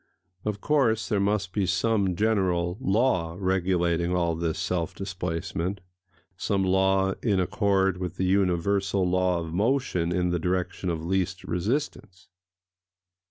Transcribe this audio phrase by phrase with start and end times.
[0.45, 7.39] Of course there must be some general law regulating all this self displacement,—some law in
[7.39, 12.29] accord with the universal law of motion in [Pg 207] the direction of least resistance.